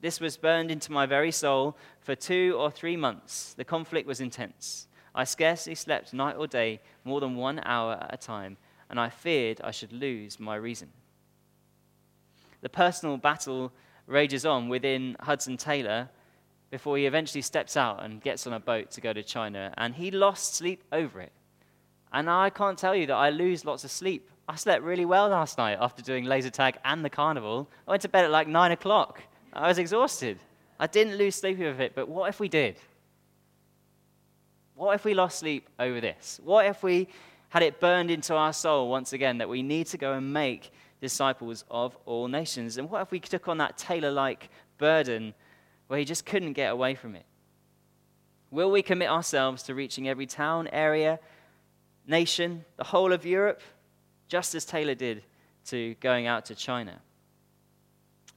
[0.00, 3.52] This was burned into my very soul for two or three months.
[3.54, 4.88] The conflict was intense.
[5.14, 8.56] I scarcely slept night or day more than one hour at a time,
[8.88, 10.88] and I feared I should lose my reason.
[12.62, 13.72] The personal battle
[14.06, 16.08] rages on within Hudson Taylor
[16.70, 19.94] before he eventually steps out and gets on a boat to go to China, and
[19.94, 21.32] he lost sleep over it.
[22.12, 24.30] And I can't tell you that I lose lots of sleep.
[24.48, 27.68] I slept really well last night after doing laser tag and the carnival.
[27.86, 29.22] I went to bed at like nine o'clock.
[29.52, 30.38] I was exhausted.
[30.78, 32.76] I didn't lose sleep over it, but what if we did?
[34.74, 36.40] What if we lost sleep over this?
[36.42, 37.08] What if we
[37.50, 40.72] had it burned into our soul once again that we need to go and make
[41.00, 42.78] disciples of all nations?
[42.78, 45.34] And what if we took on that Taylor like burden
[45.90, 47.26] where he just couldn't get away from it?
[48.52, 51.18] Will we commit ourselves to reaching every town, area,
[52.06, 53.60] nation, the whole of Europe,
[54.28, 55.24] just as Taylor did
[55.66, 57.00] to going out to China.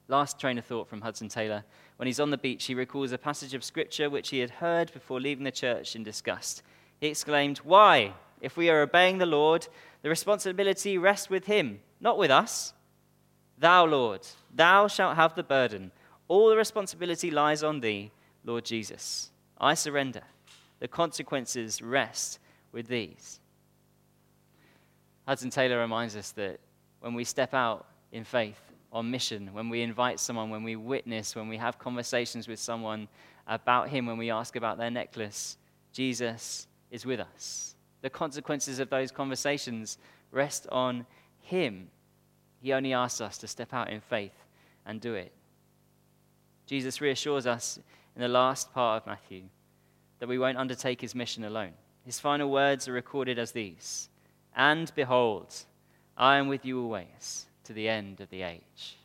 [0.08, 1.64] Last train of thought from Hudson Taylor.
[1.98, 4.92] When he's on the beach, he recalls a passage of scripture which he had heard
[4.92, 6.64] before leaving the church in disgust.
[7.00, 8.14] He exclaimed, Why?
[8.42, 9.68] If we are obeying the Lord,
[10.02, 12.74] the responsibility rests with him, not with us.
[13.58, 14.22] Thou, Lord,
[14.54, 15.92] thou shalt have the burden.
[16.34, 18.10] All the responsibility lies on thee,
[18.44, 19.30] Lord Jesus.
[19.62, 20.24] I surrender.
[20.80, 22.40] The consequences rest
[22.72, 23.40] with these.
[25.28, 26.60] Hudson Taylor reminds us that
[27.02, 28.60] when we step out in faith
[28.92, 33.08] on mission, when we invite someone, when we witness, when we have conversations with someone
[33.46, 35.60] about Him, when we ask about their necklace,
[35.92, 37.76] Jesus is with us.
[38.02, 40.00] The consequences of those conversations
[40.32, 41.06] rest on
[41.42, 41.90] Him.
[42.60, 44.34] He only asks us to step out in faith
[44.84, 45.32] and do it.
[46.66, 47.80] Jesus reassures us
[48.16, 49.44] in the last part of Matthew
[50.20, 51.74] that we won't undertake his mission alone.
[52.06, 54.10] His final words are recorded as these
[54.56, 55.56] and behold,
[56.18, 58.98] I am with you always to the end of the age.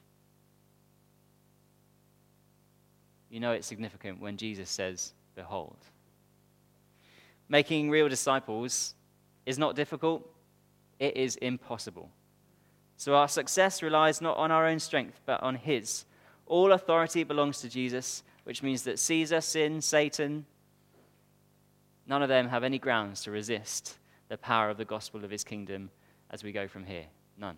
[3.31, 5.77] You know it's significant when Jesus says, Behold.
[7.49, 8.94] Making real disciples
[9.47, 10.29] is not difficult,
[10.99, 12.11] it is impossible.
[12.97, 16.05] So our success relies not on our own strength, but on His.
[16.49, 20.47] All authority belongs to Jesus, which means that Caesar, sin, Satan,
[22.07, 25.45] none of them have any grounds to resist the power of the gospel of his
[25.45, 25.91] kingdom
[26.31, 27.05] as we go from here?
[27.37, 27.57] None.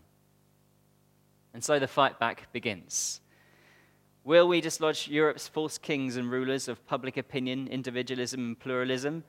[1.54, 3.20] And so the fight back begins.
[4.24, 9.24] Will we dislodge Europe's false kings and rulers of public opinion, individualism, and pluralism,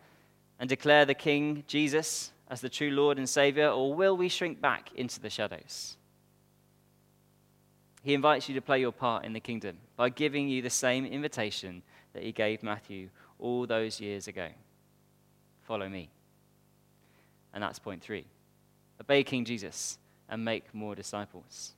[0.60, 4.60] and declare the King, Jesus, as the true Lord and Savior, or will we shrink
[4.60, 5.98] back into the shadows?
[8.04, 11.06] He invites you to play your part in the kingdom by giving you the same
[11.06, 11.84] invitation
[12.14, 13.10] that he gave Matthew
[13.40, 14.50] all those years ago
[15.72, 16.10] Follow me.
[17.54, 18.26] And that's point three
[19.00, 21.72] obey King Jesus and make more disciples.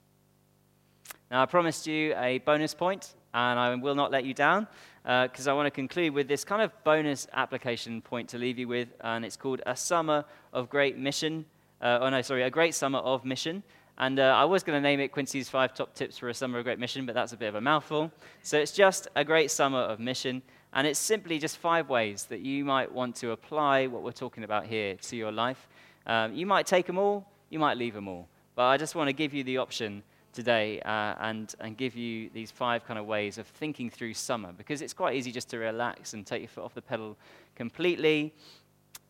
[1.29, 4.67] Now, I promised you a bonus point, and I will not let you down
[5.03, 8.57] because uh, I want to conclude with this kind of bonus application point to leave
[8.57, 11.45] you with, and it's called A Summer of Great Mission.
[11.79, 13.61] Uh, oh, no, sorry, A Great Summer of Mission.
[13.97, 16.57] And uh, I was going to name it Quincy's Five Top Tips for a Summer
[16.57, 18.11] of Great Mission, but that's a bit of a mouthful.
[18.41, 20.41] So it's just a great summer of mission.
[20.73, 24.43] And it's simply just five ways that you might want to apply what we're talking
[24.43, 25.67] about here to your life.
[26.07, 28.27] Um, you might take them all, you might leave them all.
[28.55, 30.01] But I just want to give you the option
[30.33, 34.51] today uh, and, and give you these five kind of ways of thinking through summer
[34.51, 37.15] because it's quite easy just to relax and take your foot off the pedal
[37.55, 38.33] completely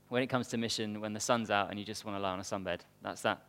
[0.10, 2.32] when it comes to mission when the sun's out and you just want to lie
[2.32, 2.82] on a sunbed.
[3.02, 3.41] That's that.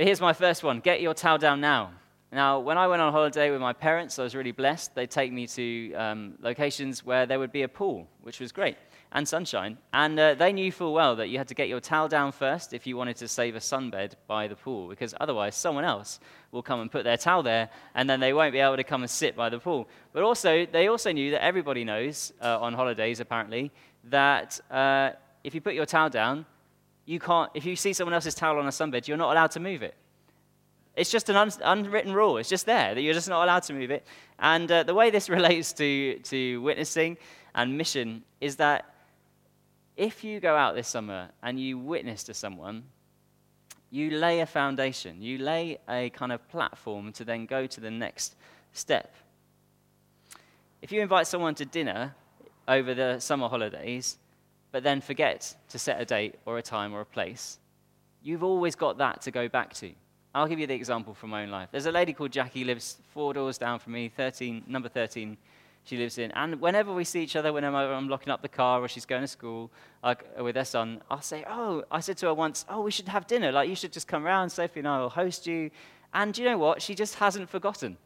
[0.00, 1.90] But here's my first one get your towel down now.
[2.32, 4.94] Now, when I went on holiday with my parents, I was really blessed.
[4.94, 8.78] They'd take me to um, locations where there would be a pool, which was great,
[9.12, 9.76] and sunshine.
[9.92, 12.72] And uh, they knew full well that you had to get your towel down first
[12.72, 16.18] if you wanted to save a sunbed by the pool, because otherwise, someone else
[16.50, 19.02] will come and put their towel there, and then they won't be able to come
[19.02, 19.86] and sit by the pool.
[20.14, 23.70] But also, they also knew that everybody knows uh, on holidays, apparently,
[24.04, 25.10] that uh,
[25.44, 26.46] if you put your towel down,
[27.06, 29.60] you can't, if you see someone else's towel on a sunbed, you're not allowed to
[29.60, 29.94] move it.
[30.96, 32.36] It's just an un- unwritten rule.
[32.36, 34.06] It's just there that you're just not allowed to move it.
[34.38, 37.16] And uh, the way this relates to, to witnessing
[37.54, 38.94] and mission is that
[39.96, 42.84] if you go out this summer and you witness to someone,
[43.90, 47.90] you lay a foundation, you lay a kind of platform to then go to the
[47.90, 48.36] next
[48.72, 49.14] step.
[50.80, 52.14] If you invite someone to dinner
[52.68, 54.16] over the summer holidays,
[54.72, 57.58] but then forget to set a date or a time or a place,
[58.22, 59.92] you've always got that to go back to.
[60.34, 61.70] I'll give you the example from my own life.
[61.72, 65.36] There's a lady called Jackie, lives four doors down from me, 13, number 13
[65.84, 66.30] she lives in.
[66.32, 69.22] And whenever we see each other, whenever I'm locking up the car or she's going
[69.22, 69.70] to school
[70.04, 72.90] like, uh, with her son, I'll say, Oh, I said to her once, Oh, we
[72.90, 73.50] should have dinner.
[73.50, 74.52] Like, you should just come round.
[74.52, 75.70] Sophie and I will host you.
[76.12, 76.82] And you know what?
[76.82, 77.96] She just hasn't forgotten.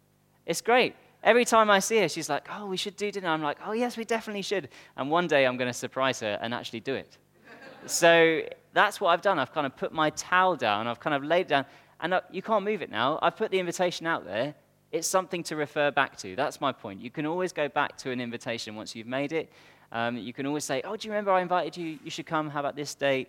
[0.47, 0.95] It's great.
[1.25, 3.29] Every time I see her, she's like, Oh, we should do dinner.
[3.29, 4.69] I'm like, Oh, yes, we definitely should.
[4.97, 7.17] And one day I'm going to surprise her and actually do it.
[7.87, 8.43] so
[8.75, 9.39] that's what I've done.
[9.39, 11.65] I've kind of put my towel down, I've kind of laid it down,
[12.01, 13.19] and uh, you can't move it now.
[13.23, 14.55] I've put the invitation out there.
[14.93, 16.37] It's something to refer back to.
[16.37, 17.01] That's my point.
[17.01, 19.51] You can always go back to an invitation once you've made it.
[19.91, 21.99] Um, you can always say, Oh, do you remember I invited you?
[22.05, 22.51] You should come.
[22.51, 23.29] How about this date?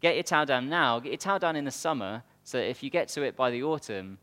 [0.00, 0.98] Get your towel down now.
[0.98, 3.62] Get your towel down in the summer so if you get to it by the
[3.62, 4.18] autumn,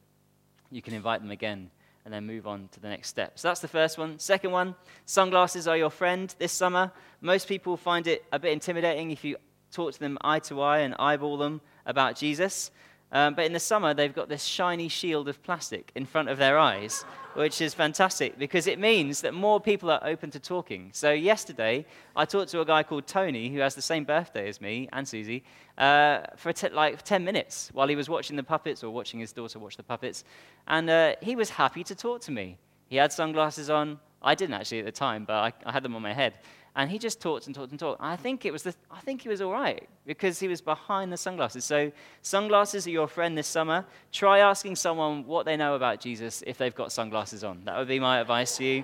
[0.72, 1.72] you can invite them again
[2.06, 3.40] and then move on to the next step.
[3.40, 4.20] So that's the first one.
[4.20, 6.92] Second one, sunglasses are your friend this summer.
[7.22, 9.38] Most people find it a bit intimidating if you
[9.72, 12.72] talk to them eye to eye and eyeball them about Jesus.
[13.14, 16.40] Um, but in the summer, they've got this shiny shield of plastic in front of
[16.40, 20.90] their eyes, which is fantastic because it means that more people are open to talking.
[20.94, 24.60] So, yesterday, I talked to a guy called Tony, who has the same birthday as
[24.60, 25.44] me and Susie,
[25.78, 29.32] uh, for t- like 10 minutes while he was watching the puppets or watching his
[29.32, 30.24] daughter watch the puppets.
[30.68, 32.58] And uh, he was happy to talk to me.
[32.90, 34.00] He had sunglasses on.
[34.24, 36.34] I didn't actually at the time, but I, I had them on my head.
[36.76, 38.02] And he just talked and talked and talked.
[38.02, 41.12] I think it was the, I think he was all right because he was behind
[41.12, 41.66] the sunglasses.
[41.66, 41.92] So
[42.24, 43.86] sunglasses are your friend this summer.
[44.12, 47.62] Try asking someone what they know about Jesus if they've got sunglasses on.
[47.66, 48.84] That would be my advice to you.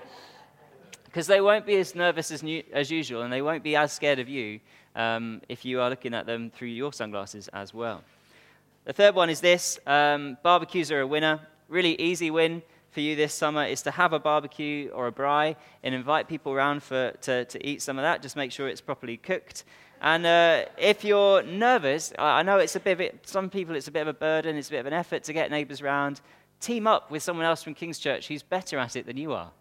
[1.06, 3.92] Because they won't be as nervous as, new, as usual and they won't be as
[3.92, 4.60] scared of you
[4.96, 8.04] um, if you are looking at them through your sunglasses as well.
[8.86, 11.40] The third one is this um, barbecues are a winner.
[11.68, 15.56] Really easy win for you this summer is to have a barbecue or a braai
[15.84, 18.22] and invite people around for, to, to eat some of that.
[18.22, 19.64] Just make sure it's properly cooked.
[20.02, 23.88] And uh, if you're nervous, I know it's a bit of it, some people it's
[23.88, 26.22] a bit of a burden, it's a bit of an effort to get neighbors around.
[26.62, 29.52] Team up with someone else from King's Church who's better at it than you are.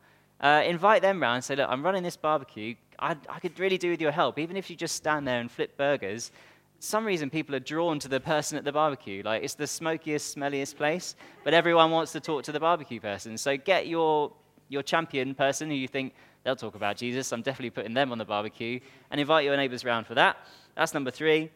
[0.41, 2.77] Uh, invite them round say, Look, I'm running this barbecue.
[3.01, 4.39] I, I could really do with your help.
[4.39, 6.31] Even if you just stand there and flip burgers,
[6.81, 9.23] some reason people are drawn to the person at the barbecue.
[9.25, 13.37] Like it's the smokiest, smelliest place, but everyone wants to talk to the barbecue person.
[13.37, 14.33] So get your
[14.69, 16.15] your champion person who you think
[16.45, 17.33] they'll talk about Jesus.
[17.33, 20.37] I'm definitely putting them on the barbecue and invite your neighbors around for that.
[20.77, 21.51] That's number three.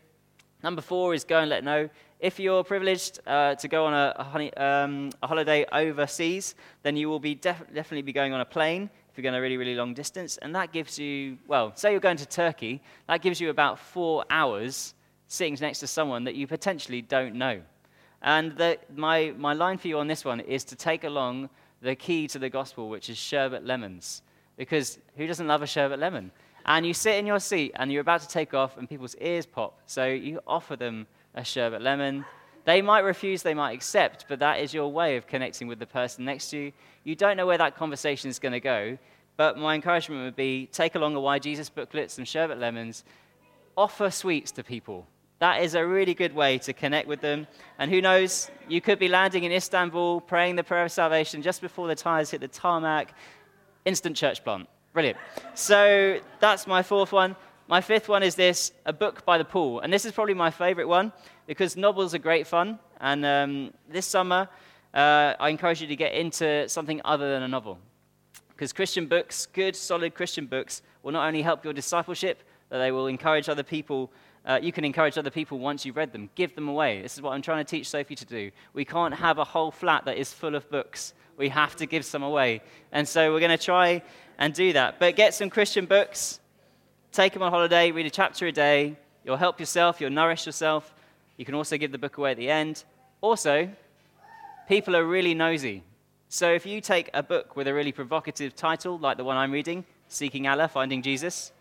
[0.62, 1.88] Number four is go and let know.
[2.20, 6.54] If you're privileged uh, to go on a, a, honey, um, a, holiday overseas,
[6.84, 9.40] then you will be def- definitely be going on a plane if you're going a
[9.40, 10.38] really, really long distance.
[10.38, 14.24] And that gives you, well, say you're going to Turkey, that gives you about four
[14.30, 14.94] hours
[15.32, 17.62] sitting next to someone that you potentially don't know.
[18.20, 21.48] And the, my, my line for you on this one is to take along
[21.80, 24.20] the key to the gospel, which is sherbet lemons.
[24.58, 26.30] Because who doesn't love a sherbet lemon?
[26.66, 29.46] And you sit in your seat and you're about to take off, and people's ears
[29.46, 29.80] pop.
[29.86, 32.26] So you offer them a sherbet lemon.
[32.66, 35.86] They might refuse, they might accept, but that is your way of connecting with the
[35.86, 36.72] person next to you.
[37.04, 38.98] You don't know where that conversation is going to go,
[39.38, 43.02] but my encouragement would be take along a Why Jesus booklet, some sherbet lemons,
[43.76, 45.06] offer sweets to people.
[45.42, 47.48] That is a really good way to connect with them.
[47.80, 51.60] And who knows, you could be landing in Istanbul, praying the prayer of salvation just
[51.60, 53.12] before the tires hit the tarmac.
[53.84, 54.68] Instant church plant.
[54.92, 55.18] Brilliant.
[55.54, 57.34] So that's my fourth one.
[57.66, 59.80] My fifth one is this a book by the pool.
[59.80, 61.12] And this is probably my favorite one
[61.48, 62.78] because novels are great fun.
[63.00, 64.48] And um, this summer,
[64.94, 67.80] uh, I encourage you to get into something other than a novel.
[68.50, 72.92] Because Christian books, good, solid Christian books, will not only help your discipleship, but they
[72.92, 74.12] will encourage other people
[74.44, 76.28] uh, you can encourage other people once you've read them.
[76.34, 77.00] Give them away.
[77.00, 78.50] This is what I'm trying to teach Sophie to do.
[78.72, 81.14] We can't have a whole flat that is full of books.
[81.36, 82.62] We have to give some away.
[82.90, 84.02] And so we're going to try
[84.38, 84.98] and do that.
[84.98, 86.40] But get some Christian books,
[87.12, 88.96] take them on holiday, read a chapter a day.
[89.24, 90.92] You'll help yourself, you'll nourish yourself.
[91.36, 92.84] You can also give the book away at the end.
[93.20, 93.70] Also,
[94.68, 95.84] people are really nosy.
[96.28, 99.52] So if you take a book with a really provocative title, like the one I'm
[99.52, 101.52] reading, Seeking Allah, Finding Jesus,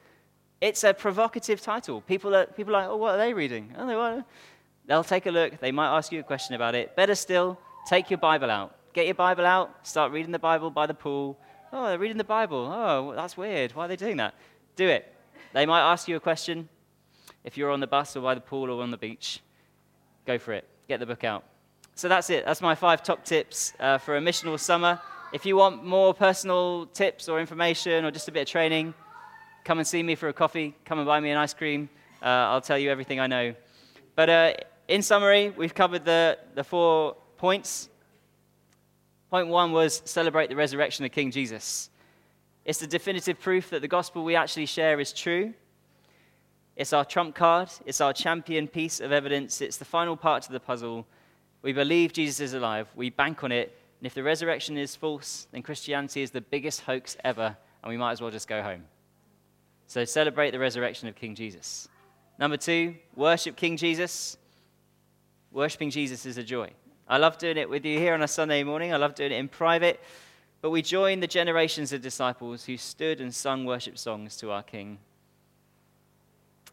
[0.61, 2.01] it's a provocative title.
[2.01, 3.73] People are, people are like, oh, what are they reading?
[3.77, 4.25] Oh, they want
[4.85, 5.59] They'll take a look.
[5.59, 6.95] They might ask you a question about it.
[6.95, 7.57] Better still,
[7.87, 8.75] take your Bible out.
[8.93, 9.87] Get your Bible out.
[9.87, 11.39] Start reading the Bible by the pool.
[11.71, 12.69] Oh, they're reading the Bible.
[12.71, 13.73] Oh, that's weird.
[13.73, 14.35] Why are they doing that?
[14.75, 15.13] Do it.
[15.53, 16.67] They might ask you a question.
[17.43, 19.41] If you're on the bus or by the pool or on the beach,
[20.27, 20.67] go for it.
[20.87, 21.43] Get the book out.
[21.95, 22.45] So that's it.
[22.45, 24.99] That's my five top tips uh, for a missional summer.
[25.33, 28.93] If you want more personal tips or information or just a bit of training,
[29.63, 31.89] come and see me for a coffee, come and buy me an ice cream.
[32.21, 33.53] Uh, I'll tell you everything I know.
[34.15, 34.53] But uh,
[34.87, 37.89] in summary, we've covered the, the four points.
[39.29, 41.89] Point one was celebrate the resurrection of King Jesus.
[42.65, 45.53] It's the definitive proof that the gospel we actually share is true.
[46.75, 50.51] It's our trump card, it's our champion piece of evidence, it's the final part to
[50.51, 51.05] the puzzle.
[51.61, 55.47] We believe Jesus is alive, we bank on it, and if the resurrection is false,
[55.51, 58.83] then Christianity is the biggest hoax ever, and we might as well just go home.
[59.91, 61.89] So celebrate the resurrection of King Jesus.
[62.39, 64.37] Number two, worship King Jesus.
[65.51, 66.69] Worshipping Jesus is a joy.
[67.09, 68.93] I love doing it with you here on a Sunday morning.
[68.93, 69.99] I love doing it in private.
[70.61, 74.63] But we join the generations of disciples who stood and sung worship songs to our
[74.63, 74.97] King.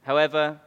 [0.03, 0.61] However,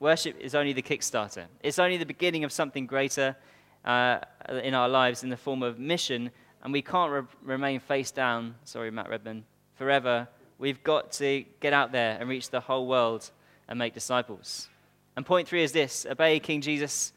[0.00, 3.36] worship is only the kickstarter, it's only the beginning of something greater
[3.84, 4.18] uh,
[4.64, 6.32] in our lives in the form of mission.
[6.64, 9.44] And we can't re- remain face down, sorry, Matt Redman,
[9.76, 10.26] forever
[10.62, 13.28] We've got to get out there and reach the whole world
[13.66, 14.68] and make disciples.
[15.16, 17.12] And point three is this obey King Jesus,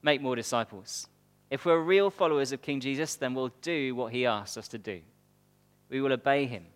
[0.00, 1.08] make more disciples.
[1.50, 4.78] If we're real followers of King Jesus, then we'll do what he asks us to
[4.78, 5.00] do.
[5.88, 6.66] We will obey him.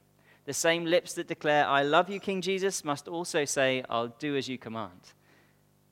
[0.45, 4.35] The same lips that declare, I love you, King Jesus, must also say, I'll do
[4.35, 5.13] as you command.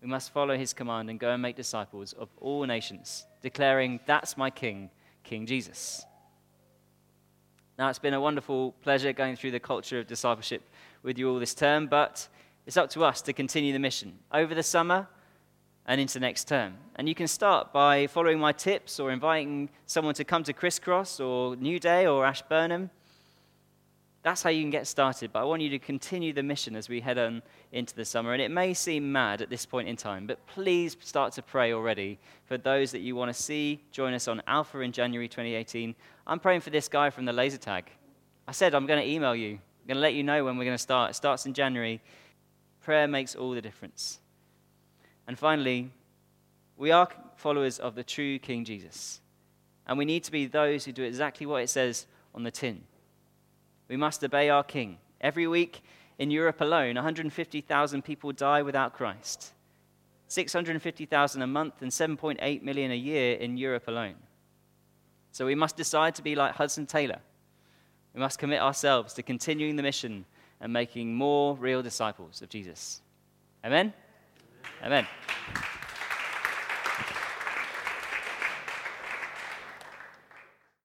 [0.02, 4.36] We must follow his command and go and make disciples of all nations, declaring, That's
[4.36, 4.90] my King,
[5.22, 6.04] King Jesus.
[7.78, 10.62] Now, it's been a wonderful pleasure going through the culture of discipleship
[11.02, 12.26] with you all this term, but
[12.64, 15.06] it's up to us to continue the mission over the summer
[15.84, 16.78] and into next term.
[16.96, 21.20] And you can start by following my tips or inviting someone to come to Crisscross
[21.20, 22.90] or New Day or Ashburnham
[24.26, 25.32] that's how you can get started.
[25.32, 28.32] But I want you to continue the mission as we head on into the summer.
[28.32, 31.72] And it may seem mad at this point in time, but please start to pray
[31.72, 35.94] already for those that you want to see join us on Alpha in January 2018.
[36.26, 37.88] I'm praying for this guy from the laser tag.
[38.48, 39.50] I said I'm going to email you.
[39.52, 41.12] I'm going to let you know when we're going to start.
[41.12, 42.02] It starts in January.
[42.80, 44.18] Prayer makes all the difference.
[45.28, 45.92] And finally,
[46.76, 49.20] we are followers of the true King Jesus.
[49.86, 52.82] And we need to be those who do exactly what it says on the tin.
[53.89, 54.99] We must obey our King.
[55.20, 55.82] Every week
[56.18, 59.53] in Europe alone, 150,000 people die without Christ.
[60.28, 64.16] 650,000 a month and 7.8 million a year in Europe alone.
[65.30, 67.20] So we must decide to be like Hudson Taylor.
[68.14, 70.24] We must commit ourselves to continuing the mission
[70.61, 73.03] and making more real disciples of Jesus.
[73.64, 73.93] Amen?
[74.82, 75.07] Amen.
[75.53, 75.66] Amen.